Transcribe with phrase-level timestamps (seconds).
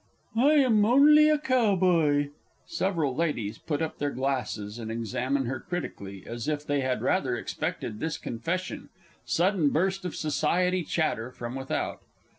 [0.39, 2.29] I am only a Cowboy
[2.67, 7.35] [_Several Ladies put up their glasses, and examine her critically, as if they had rather
[7.37, 8.89] expected this confession.
[9.27, 12.01] Sudden burst of Society Chatter from without.